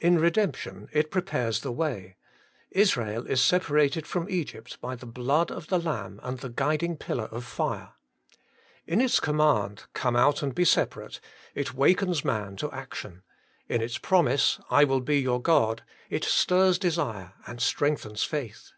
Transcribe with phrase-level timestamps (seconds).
[0.00, 2.16] In redemption it prepares the way.
[2.72, 7.26] Israel is separated from Egypt by the blood of the Lamb and the guiding pillar
[7.26, 7.90] of fire.
[8.84, 11.20] In its command,' Come out and be separate,'
[11.54, 13.22] it wakens man to action;
[13.68, 18.72] in its promises,' I will be your God,' it stirs desire and strengthens faith.